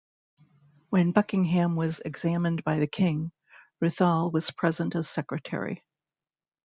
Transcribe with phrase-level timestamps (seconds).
[0.89, 3.31] When Buckingham was examined by the king,
[3.83, 5.85] Ruthall was present as secretary.